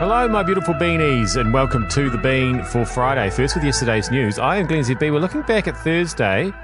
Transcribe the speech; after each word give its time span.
Hello, 0.00 0.26
my 0.26 0.42
beautiful 0.42 0.72
beanies, 0.72 1.38
and 1.38 1.52
welcome 1.52 1.86
to 1.88 2.08
the 2.08 2.16
Bean 2.16 2.64
for 2.64 2.86
Friday. 2.86 3.28
First, 3.28 3.54
with 3.54 3.62
yesterday's 3.62 4.10
news, 4.10 4.38
I 4.38 4.56
am 4.56 4.66
Glenn 4.66 4.82
ZB. 4.82 5.12
We're 5.12 5.18
looking 5.18 5.42
back 5.42 5.68
at 5.68 5.76
Thursday, 5.76 6.54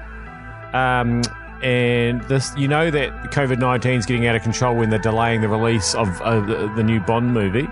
um, 0.73 1.21
and 1.61 2.23
this, 2.23 2.51
you 2.57 2.67
know 2.67 2.89
that 2.89 3.11
COVID 3.25 3.59
nineteen 3.59 3.99
is 3.99 4.07
getting 4.07 4.25
out 4.25 4.35
of 4.35 4.41
control 4.41 4.75
when 4.75 4.89
they're 4.89 4.97
delaying 4.97 5.41
the 5.41 5.49
release 5.49 5.93
of 5.93 6.19
uh, 6.23 6.39
the, 6.39 6.73
the 6.75 6.81
new 6.81 6.99
Bond 6.99 7.31
movie. 7.31 7.67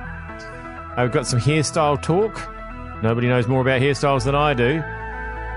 I've 0.97 1.11
got 1.11 1.25
some 1.25 1.39
hairstyle 1.39 1.99
talk. 1.99 2.47
Nobody 3.01 3.27
knows 3.27 3.47
more 3.47 3.61
about 3.61 3.81
hairstyles 3.81 4.23
than 4.23 4.35
I 4.35 4.53
do. 4.53 4.83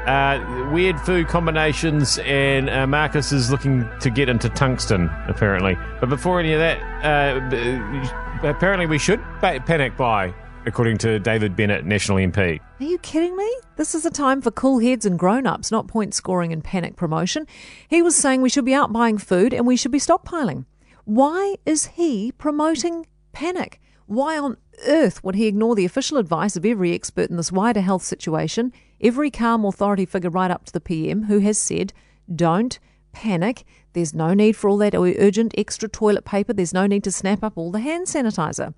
Uh, 0.08 0.70
weird 0.72 0.98
food 0.98 1.28
combinations, 1.28 2.18
and 2.20 2.70
uh, 2.70 2.86
Marcus 2.86 3.30
is 3.30 3.50
looking 3.50 3.86
to 4.00 4.08
get 4.08 4.26
into 4.26 4.48
tungsten, 4.48 5.10
apparently. 5.26 5.76
But 6.00 6.08
before 6.08 6.40
any 6.40 6.54
of 6.54 6.60
that, 6.60 6.78
uh, 7.04 8.48
apparently 8.48 8.86
we 8.86 8.98
should 8.98 9.20
ba- 9.42 9.62
panic 9.66 9.98
buy, 9.98 10.32
according 10.64 10.96
to 10.98 11.18
David 11.18 11.54
Bennett, 11.54 11.84
National 11.84 12.16
MP. 12.16 12.58
Are 12.80 12.84
you 12.84 12.96
kidding 13.00 13.36
me? 13.36 13.54
This 13.76 13.94
is 13.94 14.06
a 14.06 14.10
time 14.10 14.40
for 14.40 14.50
cool 14.50 14.78
heads 14.78 15.04
and 15.04 15.18
grown 15.18 15.46
ups, 15.46 15.70
not 15.70 15.88
point 15.88 16.14
scoring 16.14 16.54
and 16.54 16.64
panic 16.64 16.96
promotion. 16.96 17.46
He 17.86 18.00
was 18.00 18.16
saying 18.16 18.40
we 18.40 18.48
should 18.48 18.64
be 18.64 18.72
out 18.72 18.90
buying 18.90 19.18
food 19.18 19.52
and 19.52 19.66
we 19.66 19.76
should 19.76 19.92
be 19.92 19.98
stockpiling. 19.98 20.64
Why 21.04 21.56
is 21.66 21.84
he 21.84 22.32
promoting 22.32 23.04
panic? 23.32 23.78
Why 24.06 24.38
on 24.38 24.56
earth 24.86 25.22
would 25.22 25.34
he 25.34 25.46
ignore 25.48 25.74
the 25.74 25.84
official 25.84 26.16
advice 26.16 26.56
of 26.56 26.64
every 26.64 26.94
expert 26.94 27.28
in 27.28 27.36
this 27.36 27.52
wider 27.52 27.82
health 27.82 28.02
situation, 28.02 28.72
every 29.00 29.30
calm 29.30 29.64
authority 29.64 30.06
figure 30.06 30.30
right 30.30 30.50
up 30.50 30.64
to 30.66 30.72
the 30.72 30.80
PM 30.80 31.24
who 31.24 31.38
has 31.40 31.58
said, 31.58 31.92
don't 32.34 32.78
panic. 33.12 33.64
There's 33.92 34.14
no 34.14 34.34
need 34.34 34.56
for 34.56 34.68
all 34.68 34.76
that 34.78 34.94
urgent 34.94 35.54
extra 35.56 35.88
toilet 35.88 36.24
paper. 36.24 36.52
There's 36.52 36.74
no 36.74 36.86
need 36.86 37.04
to 37.04 37.12
snap 37.12 37.42
up 37.42 37.54
all 37.56 37.70
the 37.70 37.80
hand 37.80 38.06
sanitizer. 38.06 38.74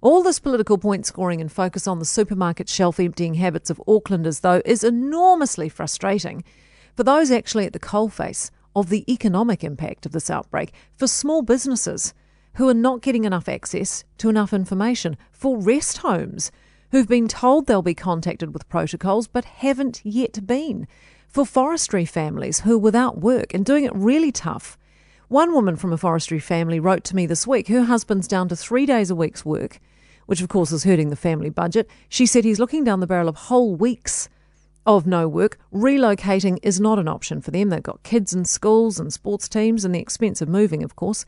All 0.00 0.22
this 0.22 0.38
political 0.38 0.76
point 0.76 1.06
scoring 1.06 1.40
and 1.40 1.50
focus 1.50 1.86
on 1.86 1.98
the 1.98 2.04
supermarket 2.04 2.68
shelf 2.68 3.00
emptying 3.00 3.34
habits 3.34 3.70
of 3.70 3.80
Aucklanders, 3.88 4.42
though, 4.42 4.60
is 4.64 4.84
enormously 4.84 5.68
frustrating 5.68 6.44
for 6.94 7.04
those 7.04 7.30
actually 7.30 7.64
at 7.64 7.72
the 7.72 7.78
coalface 7.78 8.50
of 8.76 8.90
the 8.90 9.10
economic 9.12 9.64
impact 9.64 10.04
of 10.04 10.12
this 10.12 10.30
outbreak, 10.30 10.72
for 10.94 11.06
small 11.06 11.42
businesses 11.42 12.12
who 12.54 12.68
are 12.68 12.74
not 12.74 13.02
getting 13.02 13.24
enough 13.24 13.48
access 13.48 14.04
to 14.18 14.28
enough 14.28 14.52
information, 14.52 15.16
for 15.32 15.58
rest 15.58 15.98
homes 15.98 16.52
who've 16.94 17.08
been 17.08 17.26
told 17.26 17.66
they'll 17.66 17.82
be 17.82 17.92
contacted 17.92 18.54
with 18.54 18.68
protocols 18.68 19.26
but 19.26 19.44
haven't 19.44 20.00
yet 20.04 20.46
been, 20.46 20.86
for 21.26 21.44
forestry 21.44 22.04
families 22.04 22.60
who 22.60 22.76
are 22.76 22.78
without 22.78 23.18
work 23.18 23.52
and 23.52 23.66
doing 23.66 23.82
it 23.82 23.90
really 23.96 24.30
tough. 24.30 24.78
One 25.26 25.52
woman 25.52 25.74
from 25.74 25.92
a 25.92 25.98
forestry 25.98 26.38
family 26.38 26.78
wrote 26.78 27.02
to 27.06 27.16
me 27.16 27.26
this 27.26 27.48
week 27.48 27.66
her 27.66 27.82
husband's 27.82 28.28
down 28.28 28.48
to 28.48 28.54
three 28.54 28.86
days 28.86 29.10
a 29.10 29.16
week's 29.16 29.44
work, 29.44 29.80
which 30.26 30.40
of 30.40 30.48
course 30.48 30.70
is 30.70 30.84
hurting 30.84 31.10
the 31.10 31.16
family 31.16 31.50
budget. 31.50 31.90
She 32.08 32.26
said 32.26 32.44
he's 32.44 32.60
looking 32.60 32.84
down 32.84 33.00
the 33.00 33.08
barrel 33.08 33.28
of 33.28 33.34
whole 33.34 33.74
weeks 33.74 34.28
of 34.86 35.04
no 35.04 35.26
work. 35.26 35.58
Relocating 35.72 36.60
is 36.62 36.80
not 36.80 37.00
an 37.00 37.08
option 37.08 37.40
for 37.40 37.50
them. 37.50 37.70
They've 37.70 37.82
got 37.82 38.04
kids 38.04 38.32
in 38.32 38.44
schools 38.44 39.00
and 39.00 39.12
sports 39.12 39.48
teams 39.48 39.84
and 39.84 39.92
the 39.92 39.98
expense 39.98 40.40
of 40.40 40.48
moving, 40.48 40.84
of 40.84 40.94
course. 40.94 41.26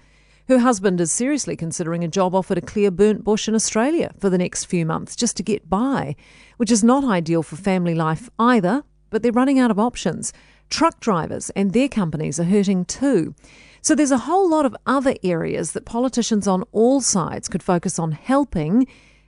Her 0.48 0.60
husband 0.60 1.00
is 1.00 1.10
seriously 1.10 1.56
considering 1.56 2.04
a 2.04 2.08
job 2.08 2.32
offer 2.32 2.54
to 2.54 2.60
clear 2.60 2.92
burnt 2.92 3.24
bush 3.24 3.48
in 3.48 3.56
Australia 3.56 4.12
for 4.20 4.30
the 4.30 4.38
next 4.38 4.66
few 4.66 4.86
months 4.86 5.16
just 5.16 5.36
to 5.38 5.42
get 5.42 5.68
by, 5.68 6.14
which 6.56 6.70
is 6.70 6.84
not 6.84 7.02
ideal 7.02 7.42
for 7.42 7.56
family 7.56 7.96
life 7.96 8.30
either, 8.38 8.84
but 9.10 9.24
they're 9.24 9.32
running 9.32 9.58
out 9.58 9.72
of 9.72 9.80
options. 9.80 10.32
Truck 10.70 11.00
drivers 11.00 11.50
and 11.50 11.72
their 11.72 11.88
companies 11.88 12.38
are 12.38 12.44
hurting 12.44 12.84
too. 12.84 13.34
So 13.82 13.96
there's 13.96 14.12
a 14.12 14.18
whole 14.18 14.48
lot 14.48 14.64
of 14.64 14.76
other 14.86 15.16
areas 15.24 15.72
that 15.72 15.84
politicians 15.84 16.46
on 16.46 16.62
all 16.70 17.00
sides 17.00 17.48
could 17.48 17.62
focus 17.62 17.98
on 17.98 18.12
helping 18.12 18.86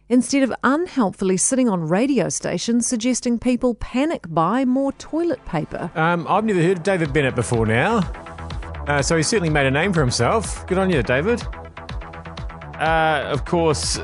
instead 0.08 0.44
of 0.44 0.54
unhelpfully 0.62 1.36
sitting 1.36 1.68
on 1.68 1.88
radio 1.88 2.28
stations 2.28 2.86
suggesting 2.86 3.40
people 3.40 3.74
panic 3.74 4.24
buy 4.28 4.64
more 4.64 4.92
toilet 4.92 5.44
paper. 5.46 5.90
Um, 5.96 6.26
I've 6.28 6.44
never 6.44 6.62
heard 6.62 6.78
of 6.78 6.82
David 6.84 7.12
Bennett 7.12 7.34
before 7.34 7.66
now. 7.66 8.00
Uh, 8.88 9.02
so 9.02 9.18
he 9.18 9.22
certainly 9.22 9.50
made 9.50 9.66
a 9.66 9.70
name 9.70 9.92
for 9.92 10.00
himself. 10.00 10.66
Good 10.66 10.78
on 10.78 10.88
you, 10.88 11.02
David. 11.02 11.42
Uh, 12.80 13.28
of 13.30 13.44
course, 13.44 13.96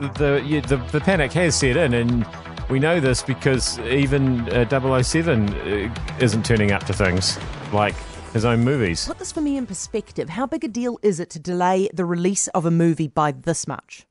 the, 0.00 0.42
you, 0.46 0.62
the 0.62 0.78
the 0.92 1.00
panic 1.00 1.30
has 1.34 1.54
set 1.54 1.76
in, 1.76 1.92
and 1.92 2.26
we 2.70 2.78
know 2.78 3.00
this 3.00 3.22
because 3.22 3.78
even 3.80 4.48
uh, 4.48 5.02
007 5.02 5.48
uh, 5.52 5.94
isn't 6.20 6.46
turning 6.46 6.72
up 6.72 6.84
to 6.84 6.94
things 6.94 7.38
like 7.70 7.94
his 8.32 8.46
own 8.46 8.64
movies. 8.64 9.06
Put 9.06 9.18
this 9.18 9.30
for 9.30 9.42
me 9.42 9.58
in 9.58 9.66
perspective. 9.66 10.30
How 10.30 10.46
big 10.46 10.64
a 10.64 10.68
deal 10.68 10.98
is 11.02 11.20
it 11.20 11.28
to 11.30 11.38
delay 11.38 11.90
the 11.92 12.06
release 12.06 12.48
of 12.48 12.64
a 12.64 12.70
movie 12.70 13.08
by 13.08 13.30
this 13.32 13.68
much? 13.68 14.06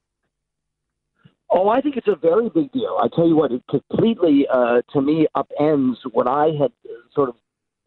Oh, 1.49 1.69
I 1.69 1.81
think 1.81 1.97
it's 1.97 2.07
a 2.07 2.15
very 2.15 2.49
big 2.49 2.71
deal. 2.71 2.99
I 3.01 3.07
tell 3.15 3.27
you 3.27 3.35
what, 3.35 3.51
it 3.51 3.63
completely, 3.67 4.47
uh, 4.51 4.81
to 4.93 5.01
me, 5.01 5.27
upends 5.35 5.95
what 6.11 6.27
I 6.27 6.51
had 6.59 6.71
sort 7.13 7.29
of 7.29 7.35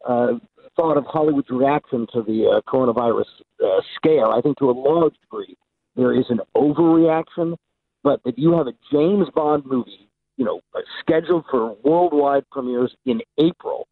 uh, 0.05 0.39
thought 0.77 0.97
of 0.97 1.05
Hollywood's 1.05 1.49
reaction 1.49 2.07
to 2.13 2.21
the 2.21 2.47
uh, 2.47 2.71
coronavirus 2.71 3.25
uh, 3.63 3.81
scare. 3.95 4.27
I 4.27 4.41
think 4.41 4.57
to 4.59 4.69
a 4.69 4.71
large 4.71 5.15
degree 5.19 5.57
there 5.95 6.17
is 6.17 6.25
an 6.29 6.39
overreaction, 6.55 7.57
but 8.03 8.21
that 8.23 8.37
you 8.37 8.55
have 8.57 8.67
a 8.67 8.73
James 8.91 9.27
Bond 9.35 9.65
movie, 9.65 10.09
you 10.37 10.45
know, 10.45 10.61
scheduled 11.01 11.45
for 11.51 11.75
worldwide 11.83 12.43
premieres 12.51 12.95
in 13.05 13.19
April, 13.39 13.87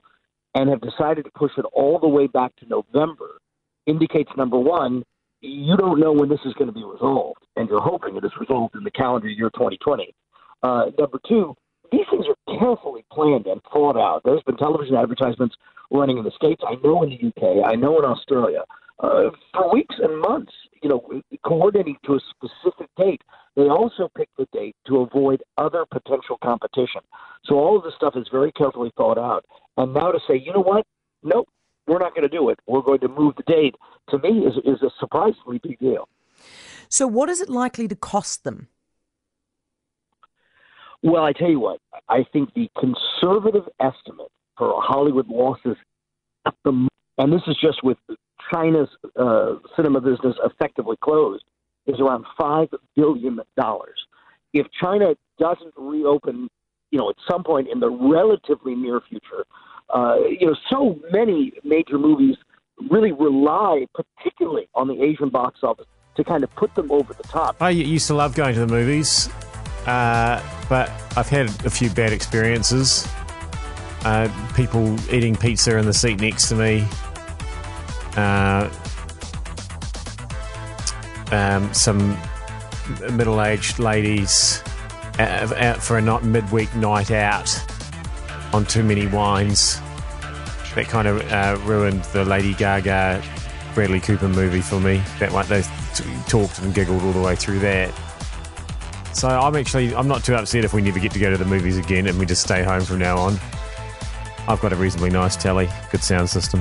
and 0.53 0.69
have 0.69 0.79
decided 0.79 1.25
to 1.25 1.31
push 1.35 1.51
it 1.57 1.65
all 1.73 1.99
the 1.99 2.07
way 2.07 2.27
back 2.27 2.55
to 2.57 2.65
November, 2.67 3.39
indicates 3.87 4.29
number 4.37 4.57
one, 4.57 5.03
you 5.41 5.75
don't 5.75 5.99
know 5.99 6.11
when 6.11 6.29
this 6.29 6.39
is 6.45 6.53
going 6.53 6.67
to 6.67 6.73
be 6.73 6.83
resolved, 6.83 7.41
and 7.55 7.67
you're 7.67 7.81
hoping 7.81 8.15
it 8.15 8.23
is 8.23 8.31
resolved 8.39 8.75
in 8.75 8.83
the 8.83 8.91
calendar 8.91 9.27
year 9.27 9.49
2020. 9.49 10.13
Uh, 10.63 10.85
number 10.97 11.19
two, 11.27 11.55
these 11.91 12.05
things 12.09 12.25
are 12.27 12.57
carefully 12.59 13.05
planned 13.11 13.47
and 13.47 13.61
thought 13.71 13.97
out. 13.97 14.21
There's 14.23 14.43
been 14.43 14.57
television 14.57 14.95
advertisements 14.95 15.55
running 15.91 16.17
in 16.17 16.23
the 16.23 16.31
States. 16.31 16.61
I 16.67 16.75
know 16.83 17.03
in 17.03 17.09
the 17.09 17.27
UK. 17.27 17.67
I 17.67 17.75
know 17.75 17.97
in 17.99 18.05
Australia. 18.05 18.63
Uh, 18.99 19.29
for 19.53 19.73
weeks 19.73 19.95
and 19.99 20.19
months, 20.21 20.53
you 20.81 20.89
know, 20.89 21.03
coordinating 21.45 21.97
to 22.05 22.13
a 22.13 22.19
specific 22.29 22.89
date. 22.97 23.21
They 23.55 23.63
also 23.63 24.09
pick 24.15 24.29
the 24.37 24.47
date 24.53 24.75
to 24.87 25.01
avoid 25.01 25.43
other 25.57 25.85
potential 25.85 26.37
competition. 26.41 27.01
So 27.43 27.55
all 27.55 27.77
of 27.77 27.83
this 27.83 27.93
stuff 27.95 28.13
is 28.15 28.27
very 28.31 28.51
carefully 28.53 28.91
thought 28.95 29.17
out. 29.17 29.45
And 29.77 29.93
now 29.93 30.11
to 30.11 30.19
say, 30.27 30.35
you 30.37 30.53
know 30.53 30.61
what? 30.61 30.85
Nope, 31.23 31.49
we're 31.87 31.99
not 31.99 32.15
going 32.15 32.29
to 32.29 32.37
do 32.37 32.49
it. 32.49 32.59
We're 32.67 32.81
going 32.81 32.99
to 32.99 33.07
move 33.07 33.35
the 33.35 33.43
date. 33.43 33.75
To 34.09 34.19
me, 34.19 34.45
is 34.45 34.55
is 34.63 34.81
a 34.81 34.91
surprisingly 34.99 35.59
big 35.61 35.79
deal. 35.79 36.07
So, 36.87 37.07
what 37.07 37.29
is 37.29 37.41
it 37.41 37.49
likely 37.49 37.87
to 37.87 37.95
cost 37.95 38.43
them? 38.43 38.67
Well, 41.05 41.23
I 41.23 41.33
tell 41.33 41.51
you 41.51 41.59
what, 41.59 41.79
I 42.09 42.25
think 42.33 42.51
the 42.55 42.67
conservative 42.79 43.69
estimate 43.79 44.31
for 44.57 44.73
Hollywood 44.81 45.27
losses 45.27 45.77
at 46.47 46.55
the 46.63 46.87
and 47.19 47.31
this 47.31 47.43
is 47.47 47.55
just 47.61 47.83
with 47.83 47.97
China's 48.51 48.89
uh, 49.15 49.53
cinema 49.75 50.01
business 50.01 50.35
effectively 50.43 50.97
closed 51.01 51.43
is 51.85 51.99
around 51.99 52.25
five 52.35 52.69
billion 52.95 53.39
dollars. 53.55 54.07
If 54.53 54.65
China 54.81 55.13
doesn't 55.37 55.73
reopen, 55.77 56.49
you 56.89 56.97
know, 56.97 57.11
at 57.11 57.17
some 57.29 57.43
point 57.43 57.67
in 57.71 57.79
the 57.79 57.89
relatively 57.89 58.73
near 58.73 58.99
future, 59.07 59.45
uh, 59.93 60.15
you 60.27 60.47
know, 60.47 60.55
so 60.71 60.99
many 61.11 61.53
major 61.63 61.99
movies 61.99 62.35
really 62.89 63.11
rely 63.11 63.85
particularly 63.93 64.67
on 64.73 64.87
the 64.87 65.03
Asian 65.03 65.29
box 65.29 65.59
office 65.61 65.85
to 66.15 66.23
kind 66.23 66.43
of 66.43 66.53
put 66.55 66.73
them 66.73 66.91
over 66.91 67.13
the 67.13 67.23
top. 67.23 67.61
I 67.61 67.69
used 67.69 68.07
to 68.07 68.15
love 68.15 68.35
going 68.35 68.55
to 68.55 68.61
the 68.61 68.67
movies, 68.67 69.29
uh, 69.85 70.41
but 70.69 70.89
I've 71.17 71.29
had 71.29 71.49
a 71.65 71.69
few 71.69 71.89
bad 71.89 72.13
experiences. 72.13 73.07
Uh, 74.03 74.29
people 74.55 74.95
eating 75.13 75.35
pizza 75.35 75.77
in 75.77 75.85
the 75.85 75.93
seat 75.93 76.19
next 76.19 76.49
to 76.49 76.55
me. 76.55 76.87
Uh, 78.15 78.69
um, 81.31 81.73
some 81.73 82.17
middle-aged 83.11 83.79
ladies 83.79 84.61
out, 85.17 85.51
out 85.57 85.81
for 85.81 85.97
a 85.97 86.01
not 86.01 86.23
midweek 86.23 86.73
night 86.75 87.11
out 87.11 87.49
on 88.53 88.65
too 88.65 88.83
many 88.83 89.07
wines. 89.07 89.79
That 90.75 90.87
kind 90.87 91.07
of 91.07 91.21
uh, 91.31 91.57
ruined 91.63 92.03
the 92.05 92.25
Lady 92.25 92.53
Gaga 92.53 93.23
Bradley 93.73 93.99
Cooper 93.99 94.27
movie 94.27 94.61
for 94.61 94.79
me. 94.79 95.01
That 95.19 95.31
one 95.31 95.47
they 95.47 95.63
talked 96.27 96.59
and 96.59 96.73
giggled 96.73 97.01
all 97.03 97.13
the 97.13 97.21
way 97.21 97.35
through 97.35 97.59
that. 97.59 97.93
So 99.15 99.29
I'm 99.29 99.55
actually 99.55 99.95
I'm 99.95 100.09
not 100.09 100.25
too 100.25 100.35
upset 100.35 100.65
if 100.65 100.73
we 100.73 100.81
never 100.81 100.99
get 100.99 101.13
to 101.13 101.19
go 101.19 101.31
to 101.31 101.37
the 101.37 101.45
movies 101.45 101.77
again 101.77 102.05
and 102.05 102.19
we 102.19 102.25
just 102.25 102.43
stay 102.43 102.63
home 102.63 102.81
from 102.81 102.99
now 102.99 103.17
on. 103.17 103.39
I've 104.45 104.59
got 104.59 104.73
a 104.73 104.75
reasonably 104.75 105.09
nice 105.09 105.37
telly, 105.37 105.69
good 105.89 106.03
sound 106.03 106.29
system. 106.29 106.59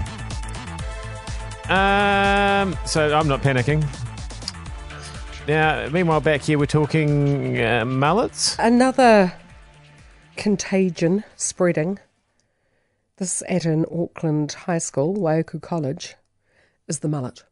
Um, 1.68 2.78
so 2.86 3.12
I'm 3.12 3.26
not 3.26 3.42
panicking. 3.42 3.84
Now, 5.48 5.88
meanwhile, 5.88 6.20
back 6.20 6.42
here 6.42 6.56
we're 6.56 6.66
talking 6.66 7.60
uh, 7.60 7.84
mullets. 7.84 8.56
Another 8.60 9.32
contagion 10.36 11.24
spreading. 11.34 11.98
This 13.16 13.42
at 13.48 13.64
an 13.64 13.84
Auckland 13.90 14.52
high 14.52 14.78
school, 14.78 15.16
Waiuku 15.16 15.60
College, 15.60 16.14
is 16.86 17.00
the 17.00 17.08
mullet. 17.08 17.42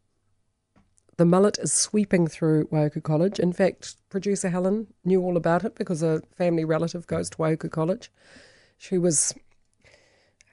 The 1.17 1.25
mullet 1.25 1.59
is 1.59 1.73
sweeping 1.73 2.26
through 2.26 2.67
Waiuku 2.69 3.03
College. 3.03 3.38
In 3.38 3.53
fact, 3.53 3.97
producer 4.09 4.49
Helen 4.49 4.88
knew 5.05 5.20
all 5.23 5.37
about 5.37 5.64
it 5.64 5.75
because 5.75 6.03
a 6.03 6.23
family 6.37 6.64
relative 6.64 7.06
goes 7.06 7.29
to 7.31 7.37
Waiuku 7.38 7.70
College. 7.70 8.11
She 8.79 8.99
was 8.99 9.35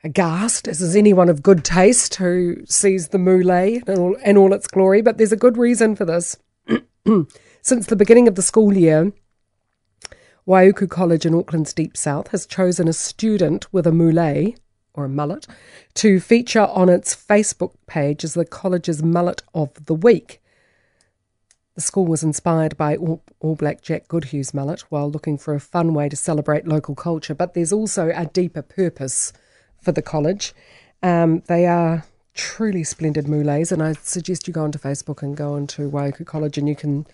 aghast, 0.04 0.68
as 0.68 0.82
is 0.82 0.96
anyone 0.96 1.30
of 1.30 1.44
good 1.44 1.64
taste 1.64 2.16
who 2.16 2.66
sees 2.66 3.10
the 3.10 3.18
mullet 3.18 3.88
in 3.88 3.98
all, 3.98 4.16
all 4.38 4.54
its 4.54 4.68
glory. 4.68 5.02
But 5.02 5.18
there's 5.18 5.32
a 5.32 5.38
good 5.38 5.58
reason 5.58 5.96
for 5.96 6.06
this. 6.06 6.38
Since 7.62 7.88
the 7.88 7.96
beginning 7.96 8.28
of 8.28 8.36
the 8.36 8.42
school 8.42 8.74
year, 8.74 9.12
Waiuku 10.48 10.90
College 10.90 11.26
in 11.26 11.34
Auckland's 11.34 11.74
Deep 11.74 11.96
South 11.96 12.30
has 12.30 12.46
chosen 12.46 12.88
a 12.88 12.94
student 12.94 13.72
with 13.74 13.86
a 13.86 13.92
mullet 13.92 14.60
or 14.94 15.06
a 15.06 15.10
mullet 15.10 15.48
to 15.96 16.20
feature 16.20 16.68
on 16.68 16.90
its 16.90 17.16
Facebook 17.16 17.74
page 17.88 18.24
as 18.24 18.34
the 18.34 18.46
college's 18.46 19.04
mullet 19.04 19.44
of 19.54 19.86
the 19.86 19.94
week. 19.94 20.42
The 21.80 21.84
school 21.84 22.08
was 22.08 22.24
inspired 22.24 22.76
by 22.76 22.98
All, 22.98 23.24
All 23.40 23.56
Black 23.56 23.82
Jack 23.82 24.10
Goodhue's 24.10 24.54
mullet 24.54 24.82
while 24.92 25.10
looking 25.10 25.38
for 25.38 25.54
a 25.56 25.62
fun 25.62 25.94
way 25.94 26.10
to 26.10 26.16
celebrate 26.18 26.68
local 26.68 26.94
culture, 26.94 27.34
but 27.34 27.54
there's 27.54 27.72
also 27.72 28.12
a 28.14 28.26
deeper 28.26 28.62
purpose 28.62 29.32
for 29.82 29.94
the 29.94 30.02
college. 30.02 30.54
Um, 31.02 31.42
they 31.48 31.66
are 31.68 32.04
truly 32.34 32.84
splendid 32.84 33.30
mullets, 33.30 33.72
and 33.72 33.82
I 33.82 33.94
suggest 33.94 34.46
you 34.46 34.54
go 34.54 34.66
onto 34.66 34.78
Facebook 34.78 35.24
and 35.24 35.38
go 35.38 35.54
onto 35.54 35.90
Waiuku 35.90 36.26
College 36.26 36.58
and 36.58 36.68
you 36.68 36.76
can 36.76 37.08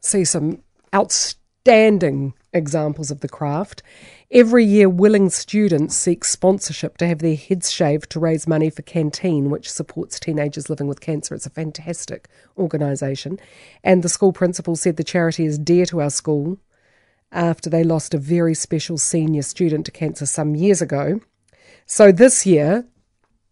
see 0.00 0.24
some 0.24 0.62
outstanding 0.94 2.32
examples 2.56 3.10
of 3.10 3.20
the 3.20 3.28
craft. 3.28 3.82
Every 4.30 4.64
year, 4.64 4.88
willing 4.88 5.30
students 5.30 5.94
seek 5.94 6.24
sponsorship 6.24 6.96
to 6.98 7.06
have 7.06 7.20
their 7.20 7.36
heads 7.36 7.70
shaved 7.70 8.10
to 8.10 8.20
raise 8.20 8.48
money 8.48 8.70
for 8.70 8.82
Canteen, 8.82 9.50
which 9.50 9.70
supports 9.70 10.18
teenagers 10.18 10.68
living 10.68 10.88
with 10.88 11.00
cancer. 11.00 11.34
It's 11.34 11.46
a 11.46 11.50
fantastic 11.50 12.28
organisation. 12.58 13.38
And 13.84 14.02
the 14.02 14.08
school 14.08 14.32
principal 14.32 14.74
said 14.74 14.96
the 14.96 15.04
charity 15.04 15.44
is 15.44 15.58
dear 15.58 15.86
to 15.86 16.00
our 16.00 16.10
school 16.10 16.58
after 17.30 17.70
they 17.70 17.84
lost 17.84 18.14
a 18.14 18.18
very 18.18 18.54
special 18.54 18.98
senior 18.98 19.42
student 19.42 19.86
to 19.86 19.92
cancer 19.92 20.26
some 20.26 20.54
years 20.54 20.80
ago. 20.80 21.20
So 21.84 22.10
this 22.10 22.46
year, 22.46 22.86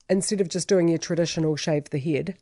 instead 0.08 0.40
of 0.40 0.48
just 0.48 0.68
doing 0.68 0.88
your 0.88 0.98
traditional 0.98 1.56
shave 1.56 1.90
the 1.90 1.98
head, 1.98 2.36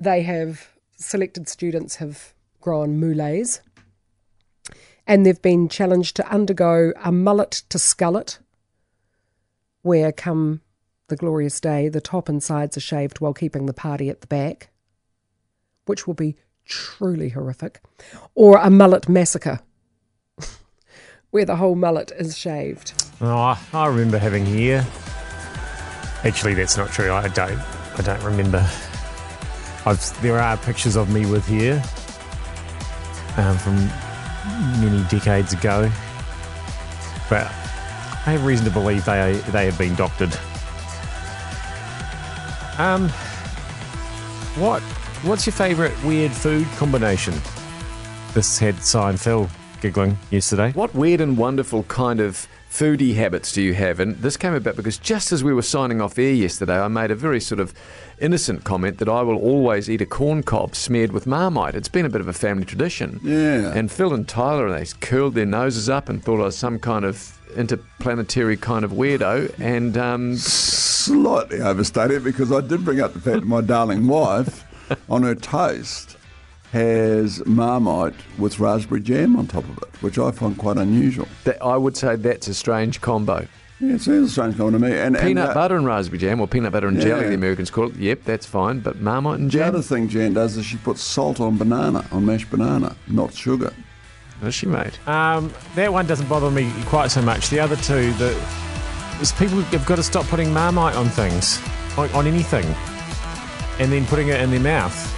they 0.00 0.22
have 0.22 0.68
selected 0.96 1.48
students 1.48 1.96
have 1.96 2.34
grown 2.60 2.98
mullets 2.98 3.60
and 5.06 5.24
they've 5.24 5.40
been 5.42 5.68
challenged 5.68 6.16
to 6.16 6.28
undergo 6.28 6.92
a 7.02 7.12
mullet 7.12 7.62
to 7.68 7.78
skullet, 7.78 8.38
where 9.82 10.12
come 10.12 10.60
the 11.08 11.16
glorious 11.16 11.60
day, 11.60 11.88
the 11.88 12.00
top 12.00 12.28
and 12.28 12.42
sides 12.42 12.76
are 12.76 12.80
shaved 12.80 13.20
while 13.20 13.32
keeping 13.32 13.66
the 13.66 13.72
party 13.72 14.10
at 14.10 14.20
the 14.20 14.26
back, 14.26 14.70
which 15.84 16.06
will 16.06 16.14
be 16.14 16.36
truly 16.64 17.28
horrific, 17.28 17.80
or 18.34 18.58
a 18.58 18.70
mullet 18.70 19.08
massacre, 19.08 19.60
where 21.30 21.44
the 21.44 21.56
whole 21.56 21.76
mullet 21.76 22.10
is 22.18 22.36
shaved. 22.36 23.04
Oh, 23.20 23.56
I, 23.72 23.86
remember 23.86 24.18
having 24.18 24.44
hair. 24.44 24.84
Actually, 26.24 26.54
that's 26.54 26.76
not 26.76 26.90
true. 26.90 27.12
I 27.12 27.28
don't. 27.28 27.60
I 27.98 28.02
don't 28.02 28.22
remember. 28.24 28.68
I've, 29.86 30.22
there 30.22 30.38
are 30.38 30.56
pictures 30.56 30.96
of 30.96 31.08
me 31.08 31.24
with 31.24 31.46
hair 31.46 31.76
um, 33.36 33.56
from 33.58 33.88
many 34.80 35.02
decades 35.08 35.52
ago, 35.52 35.90
but 37.28 37.46
I 38.26 38.32
have 38.32 38.44
reason 38.44 38.64
to 38.64 38.70
believe 38.70 39.04
they 39.04 39.40
they 39.50 39.66
have 39.66 39.78
been 39.78 39.94
doctored. 39.94 40.36
Um, 42.78 43.08
what 44.58 44.82
what's 45.22 45.46
your 45.46 45.52
favourite 45.52 45.94
weird 46.04 46.32
food 46.32 46.66
combination? 46.76 47.34
This 48.34 48.58
had 48.58 48.74
Seinfeld 48.76 49.48
giggling 49.80 50.18
yesterday. 50.30 50.72
What 50.72 50.94
weird 50.94 51.20
and 51.20 51.38
wonderful 51.38 51.84
kind 51.84 52.20
of 52.20 52.46
foodie 52.76 53.14
habits 53.14 53.52
do 53.52 53.62
you 53.62 53.72
have? 53.72 54.00
And 54.00 54.16
this 54.16 54.36
came 54.36 54.52
about 54.52 54.76
because 54.76 54.98
just 54.98 55.32
as 55.32 55.42
we 55.42 55.54
were 55.54 55.62
signing 55.62 56.02
off 56.02 56.18
air 56.18 56.32
yesterday, 56.32 56.78
I 56.78 56.88
made 56.88 57.10
a 57.10 57.14
very 57.14 57.40
sort 57.40 57.58
of 57.58 57.72
innocent 58.20 58.64
comment 58.64 58.98
that 58.98 59.08
I 59.08 59.22
will 59.22 59.36
always 59.36 59.88
eat 59.88 60.02
a 60.02 60.06
corn 60.06 60.42
cob 60.42 60.76
smeared 60.76 61.12
with 61.12 61.26
marmite. 61.26 61.74
It's 61.74 61.88
been 61.88 62.04
a 62.04 62.10
bit 62.10 62.20
of 62.20 62.28
a 62.28 62.34
family 62.34 62.66
tradition. 62.66 63.18
Yeah. 63.22 63.72
And 63.72 63.90
Phil 63.90 64.12
and 64.12 64.28
Tyler, 64.28 64.70
they 64.70 64.84
curled 65.00 65.34
their 65.34 65.46
noses 65.46 65.88
up 65.88 66.10
and 66.10 66.22
thought 66.22 66.40
I 66.40 66.44
was 66.44 66.58
some 66.58 66.78
kind 66.78 67.06
of 67.06 67.38
interplanetary 67.56 68.58
kind 68.58 68.84
of 68.84 68.92
weirdo. 68.92 69.58
And 69.58 69.96
um, 69.96 70.36
Slightly 70.36 71.60
overstated 71.62 72.24
because 72.24 72.52
I 72.52 72.60
did 72.60 72.84
bring 72.84 73.00
up 73.00 73.14
the 73.14 73.20
fact 73.20 73.40
that 73.40 73.46
my 73.46 73.62
darling 73.62 74.06
wife 74.06 74.64
on 75.08 75.22
her 75.22 75.34
toast 75.34 76.18
has 76.76 77.44
marmite 77.46 78.14
with 78.38 78.60
raspberry 78.60 79.00
jam 79.00 79.36
on 79.36 79.46
top 79.46 79.64
of 79.64 79.78
it, 79.78 80.02
which 80.02 80.18
I 80.18 80.30
find 80.30 80.56
quite 80.56 80.76
unusual. 80.76 81.26
that, 81.44 81.62
I 81.62 81.76
would 81.76 81.96
say 81.96 82.16
that's 82.16 82.48
a 82.48 82.54
strange 82.54 83.00
combo. 83.00 83.46
Yeah, 83.80 83.94
it 83.94 84.00
seems 84.00 84.28
a 84.28 84.30
strange 84.30 84.56
coming 84.56 84.72
to 84.72 84.78
me. 84.78 84.92
And, 84.92 85.16
and, 85.16 85.26
Peanut 85.26 85.50
uh, 85.50 85.54
butter 85.54 85.76
and 85.76 85.86
raspberry 85.86 86.18
jam, 86.18 86.40
or 86.40 86.46
peanut 86.46 86.72
butter 86.72 86.88
and 86.88 87.00
jelly, 87.00 87.28
the 87.28 87.34
Americans 87.34 87.70
call 87.70 87.88
it. 87.88 87.96
Yep, 87.96 88.24
that's 88.24 88.46
fine. 88.46 88.80
But 88.80 89.00
marmite 89.00 89.40
and 89.40 89.50
jam. 89.50 89.60
The 89.60 89.66
other 89.68 89.82
thing 89.82 90.08
Jan 90.08 90.34
does 90.34 90.56
is 90.56 90.64
she 90.64 90.76
puts 90.78 91.02
salt 91.02 91.40
on 91.40 91.56
banana, 91.58 92.06
on 92.12 92.24
mashed 92.24 92.50
banana, 92.50 92.94
not 93.06 93.34
sugar. 93.34 93.72
What's 94.40 94.56
she 94.56 94.66
made? 94.66 94.98
Um, 95.06 95.52
that 95.74 95.92
one 95.92 96.06
doesn't 96.06 96.28
bother 96.28 96.50
me 96.50 96.70
quite 96.86 97.10
so 97.10 97.22
much. 97.22 97.48
The 97.48 97.60
other 97.60 97.76
two, 97.76 98.12
the 98.14 98.36
is 99.20 99.32
people 99.32 99.62
have 99.62 99.86
got 99.86 99.96
to 99.96 100.02
stop 100.02 100.26
putting 100.26 100.52
marmite 100.52 100.94
on 100.94 101.08
things, 101.08 101.58
on, 101.96 102.10
on 102.10 102.26
anything, 102.26 102.66
and 103.78 103.90
then 103.90 104.04
putting 104.06 104.28
it 104.28 104.40
in 104.42 104.50
their 104.50 104.60
mouth. 104.60 105.15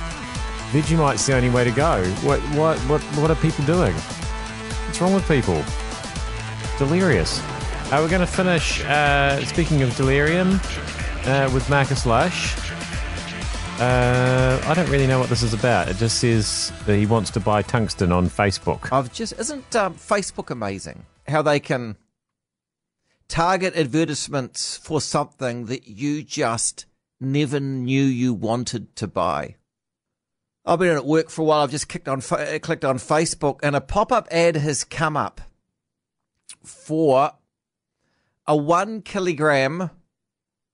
Vegemite's 0.73 1.27
the 1.27 1.35
only 1.35 1.51
way 1.51 1.65
to 1.65 1.71
go. 1.71 2.05
What 2.23 2.41
what 2.55 2.79
what 2.81 3.01
what 3.19 3.31
are 3.31 3.37
people 3.37 3.65
doing? 3.65 3.95
What's 3.95 5.01
wrong 5.01 5.15
with 5.15 5.27
people? 5.27 5.63
Delirious. 6.79 7.41
Uh, 7.91 8.01
we're 8.03 8.09
going 8.09 8.21
to 8.21 8.27
finish. 8.27 8.85
Uh, 8.85 9.43
speaking 9.47 9.83
of 9.83 9.97
delirium, 9.97 10.61
uh, 11.25 11.51
with 11.53 11.69
Marcus 11.69 12.07
Lush. 12.07 12.57
Uh, 13.81 14.61
I 14.65 14.75
don't 14.75 14.91
really 14.91 15.07
know 15.07 15.19
what 15.19 15.29
this 15.29 15.43
is 15.43 15.55
about. 15.55 15.89
It 15.89 15.97
just 15.99 16.19
says 16.19 16.73
that 16.87 16.97
he 16.97 17.07
wants 17.07 17.31
to 17.31 17.41
buy 17.41 17.63
tungsten 17.63 18.11
on 18.11 18.29
Facebook. 18.29 18.93
I've 18.93 19.13
just 19.13 19.35
isn't 19.39 19.77
um, 19.77 19.95
Facebook 19.95 20.51
amazing 20.51 21.07
how 21.29 21.43
they 21.43 21.61
can 21.61 21.97
target 23.29 23.77
advertisements 23.77 24.77
for 24.77 25.01
something 25.01 25.67
that 25.67 25.87
you 25.87 26.23
just 26.23 26.87
never 27.21 27.61
knew 27.61 28.03
you 28.03 28.35
wanted 28.35 28.97
to 28.97 29.07
buy. 29.07 29.57
I've 30.69 30.79
been 30.79 30.95
at 30.95 31.07
work 31.07 31.31
for 31.31 31.41
a 31.41 31.45
while. 31.47 31.63
I've 31.63 31.71
just 31.71 31.89
clicked 31.89 32.09
on 32.09 32.21
uh, 32.31 32.59
clicked 32.61 32.85
on 32.85 32.99
Facebook, 32.99 33.61
and 33.63 33.75
a 33.75 33.81
pop 33.81 34.13
up 34.13 34.29
ad 34.31 34.55
has 34.57 34.85
come 34.85 35.17
up 35.17 35.41
for 36.63 37.33
a 38.47 38.55
one 38.55 39.01
kilogram 39.01 39.91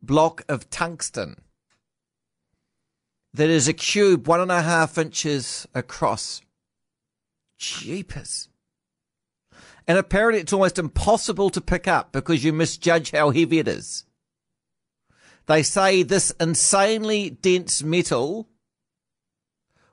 block 0.02 0.42
of 0.48 0.68
tungsten 0.68 1.36
that 3.34 3.48
is 3.48 3.68
a 3.68 3.72
cube 3.72 4.26
one 4.26 4.40
and 4.40 4.50
a 4.50 4.62
half 4.62 4.98
inches 4.98 5.68
across. 5.76 6.42
Jeepers. 7.56 8.48
And 9.86 9.96
apparently 9.96 10.40
it's 10.40 10.52
almost 10.52 10.78
impossible 10.78 11.50
to 11.50 11.60
pick 11.60 11.86
up 11.86 12.10
because 12.10 12.42
you 12.42 12.52
misjudge 12.52 13.12
how 13.12 13.30
heavy 13.30 13.60
it 13.60 13.68
is. 13.68 14.04
They 15.46 15.62
say 15.62 16.02
this 16.02 16.32
insanely 16.40 17.30
dense 17.30 17.84
metal 17.84 18.48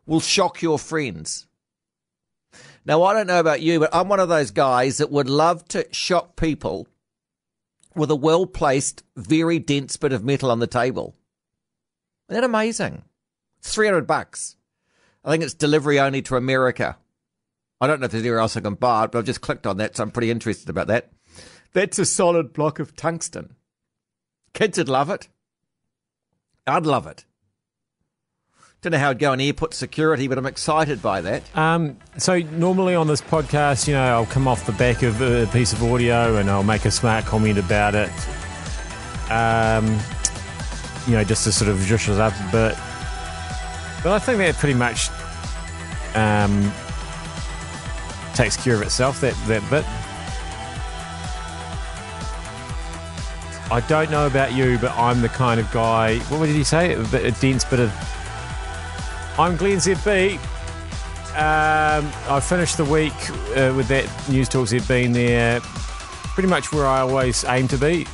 will 0.05 0.19
shock 0.19 0.61
your 0.61 0.79
friends. 0.79 1.47
Now, 2.85 3.03
I 3.03 3.13
don't 3.13 3.27
know 3.27 3.39
about 3.39 3.61
you, 3.61 3.79
but 3.79 3.93
I'm 3.93 4.09
one 4.09 4.19
of 4.19 4.29
those 4.29 4.51
guys 4.51 4.97
that 4.97 5.11
would 5.11 5.29
love 5.29 5.67
to 5.69 5.87
shock 5.91 6.35
people 6.35 6.87
with 7.95 8.09
a 8.09 8.15
well 8.15 8.45
placed, 8.45 9.03
very 9.15 9.59
dense 9.59 9.97
bit 9.97 10.13
of 10.13 10.23
metal 10.23 10.49
on 10.49 10.59
the 10.59 10.67
table. 10.67 11.15
Isn't 12.29 12.41
that 12.41 12.45
amazing? 12.45 13.03
It's 13.59 13.73
300 13.73 14.07
bucks. 14.07 14.55
I 15.23 15.29
think 15.29 15.43
it's 15.43 15.53
delivery 15.53 15.99
only 15.99 16.21
to 16.23 16.35
America. 16.35 16.97
I 17.79 17.87
don't 17.87 17.99
know 17.99 18.05
if 18.05 18.11
there's 18.11 18.23
anywhere 18.23 18.39
else 18.39 18.57
I 18.57 18.61
can 18.61 18.75
buy 18.75 19.03
it, 19.03 19.11
but 19.11 19.19
I've 19.19 19.25
just 19.25 19.41
clicked 19.41 19.67
on 19.67 19.77
that, 19.77 19.97
so 19.97 20.03
I'm 20.03 20.11
pretty 20.11 20.31
interested 20.31 20.69
about 20.69 20.87
that. 20.87 21.11
That's 21.73 21.99
a 21.99 22.05
solid 22.05 22.53
block 22.53 22.79
of 22.79 22.95
tungsten. 22.95 23.55
Kids 24.53 24.77
would 24.77 24.89
love 24.89 25.09
it. 25.09 25.27
I'd 26.67 26.85
love 26.85 27.07
it. 27.07 27.25
Don't 28.81 28.93
know 28.93 28.97
how 28.97 29.11
it'd 29.11 29.19
go 29.19 29.31
in 29.31 29.39
airport 29.39 29.75
security, 29.75 30.27
but 30.27 30.39
I'm 30.39 30.47
excited 30.47 31.03
by 31.03 31.21
that. 31.21 31.43
Um, 31.55 31.97
so 32.17 32.39
normally 32.39 32.95
on 32.95 33.05
this 33.05 33.21
podcast, 33.21 33.87
you 33.87 33.93
know, 33.93 34.01
I'll 34.01 34.25
come 34.25 34.47
off 34.47 34.65
the 34.65 34.71
back 34.71 35.03
of 35.03 35.21
a 35.21 35.45
piece 35.53 35.71
of 35.71 35.83
audio 35.83 36.37
and 36.37 36.49
I'll 36.49 36.63
make 36.63 36.85
a 36.85 36.89
smart 36.89 37.25
comment 37.25 37.59
about 37.59 37.93
it. 37.93 38.09
Um, 39.29 39.85
you 41.05 41.13
know, 41.13 41.23
just 41.23 41.43
to 41.43 41.51
sort 41.51 41.69
of 41.69 41.77
zhush 41.77 42.09
us 42.09 42.17
up 42.17 42.33
a 42.33 42.51
bit. 42.51 42.75
But 44.01 44.13
I 44.13 44.17
think 44.17 44.39
that 44.39 44.55
pretty 44.55 44.73
much 44.73 45.09
um, 46.15 46.73
takes 48.33 48.57
care 48.57 48.73
of 48.73 48.81
itself. 48.81 49.21
That 49.21 49.35
that 49.45 49.61
bit. 49.69 49.85
I 53.71 53.79
don't 53.87 54.09
know 54.09 54.25
about 54.25 54.53
you, 54.53 54.79
but 54.79 54.89
I'm 54.97 55.21
the 55.21 55.29
kind 55.29 55.59
of 55.59 55.71
guy. 55.71 56.17
What 56.17 56.47
did 56.47 56.55
he 56.55 56.63
say? 56.63 56.95
A, 56.95 57.03
bit, 57.03 57.25
a 57.25 57.39
dense 57.39 57.63
bit 57.63 57.79
of 57.79 58.10
I'm 59.37 59.55
Glenn 59.55 59.77
ZB. 59.77 60.33
Um, 61.31 62.11
I 62.27 62.39
finished 62.41 62.75
the 62.77 62.83
week 62.83 63.13
uh, 63.55 63.73
with 63.75 63.87
that 63.87 64.05
News 64.29 64.49
Talk 64.49 64.67
ZB 64.67 65.13
there, 65.13 65.61
pretty 65.61 66.49
much 66.49 66.73
where 66.73 66.85
I 66.85 66.99
always 66.99 67.45
aim 67.45 67.69
to 67.69 67.77
be, 67.77 68.05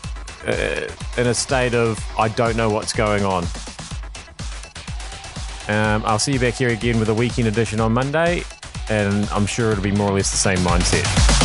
uh, 0.46 0.88
in 1.18 1.28
a 1.28 1.34
state 1.34 1.74
of 1.74 2.00
I 2.18 2.28
don't 2.30 2.56
know 2.56 2.70
what's 2.70 2.94
going 2.94 3.26
on. 3.26 3.44
Um, 5.68 6.04
I'll 6.06 6.20
see 6.20 6.34
you 6.34 6.40
back 6.40 6.54
here 6.54 6.70
again 6.70 7.00
with 7.00 7.10
a 7.10 7.14
weekend 7.14 7.48
edition 7.48 7.80
on 7.80 7.94
Monday, 7.94 8.44
and 8.90 9.28
I'm 9.32 9.48
sure 9.48 9.72
it'll 9.72 9.84
be 9.84 9.92
more 9.92 10.12
or 10.12 10.14
less 10.14 10.30
the 10.30 10.38
same 10.38 10.60
mindset. 10.60 11.37